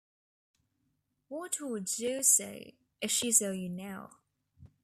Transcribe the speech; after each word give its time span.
What 1.27 1.57
would 1.61 1.85
Jo 1.85 2.23
say 2.23 2.73
if 3.01 3.11
she 3.11 3.31
saw 3.31 3.51
you 3.51 3.69
now? 3.69 4.09